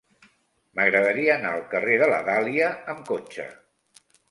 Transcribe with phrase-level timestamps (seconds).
[0.79, 3.49] M'agradaria anar al carrer de la Dàlia amb cotxe.